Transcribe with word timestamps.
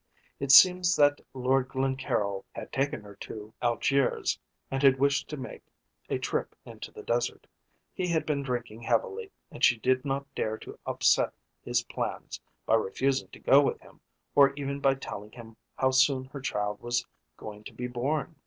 It 0.39 0.51
seems 0.51 0.95
that 0.95 1.21
Lord 1.31 1.67
Glencaryll 1.67 2.43
had 2.53 2.71
taken 2.71 3.03
her 3.03 3.15
to 3.17 3.53
Algiers 3.61 4.39
and 4.71 4.81
had 4.81 4.97
wished 4.97 5.29
to 5.29 5.37
make 5.37 5.61
a 6.09 6.17
trip 6.17 6.55
into 6.65 6.91
the 6.91 7.03
desert. 7.03 7.45
He 7.93 8.07
had 8.07 8.25
been 8.25 8.41
drinking 8.41 8.81
heavily, 8.81 9.31
and 9.51 9.63
she 9.63 9.77
did 9.77 10.03
not 10.03 10.25
dare 10.33 10.57
to 10.57 10.79
upset 10.87 11.33
his 11.63 11.83
plans 11.83 12.41
by 12.65 12.73
refusing 12.77 13.27
to 13.27 13.39
go 13.39 13.61
with 13.61 13.79
him 13.81 14.01
or 14.33 14.53
even 14.55 14.79
by 14.79 14.95
telling 14.95 15.33
him 15.33 15.55
how 15.75 15.91
soon 15.91 16.23
her 16.29 16.41
child 16.41 16.81
was 16.81 17.05
going 17.37 17.63
to 17.65 17.71
be 17.71 17.85
born. 17.85 18.37